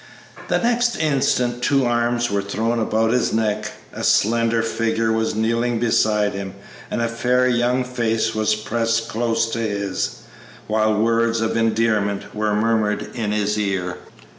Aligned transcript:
The 0.47 0.57
next 0.57 0.95
instant 0.95 1.61
two 1.61 1.85
arms 1.85 2.31
were 2.31 2.41
thrown 2.41 2.79
about 2.79 3.11
his 3.11 3.31
neck, 3.31 3.71
a 3.93 4.03
slender 4.03 4.63
figure 4.63 5.11
was 5.11 5.35
kneeling 5.35 5.77
beside 5.77 6.33
him, 6.33 6.55
and 6.89 7.03
a 7.03 7.07
fair 7.07 7.47
young 7.47 7.83
face 7.83 8.33
was 8.33 8.55
pressed 8.55 9.07
close 9.09 9.47
to 9.51 9.59
his, 9.59 10.21
while 10.65 10.95
words 10.97 11.39
of 11.39 11.55
endearment 11.55 12.33
were 12.33 12.55
murmured 12.55 13.11
in 13.13 13.31
his 13.31 13.59
ear. 13.59 13.97